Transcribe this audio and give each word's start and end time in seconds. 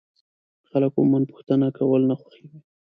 خلک 0.69 0.91
عموما 0.97 1.19
پوښتنه 1.31 1.67
کول 1.77 2.01
نه 2.09 2.15
خوښوي. 2.19 2.59